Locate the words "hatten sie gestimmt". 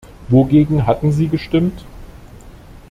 0.87-1.85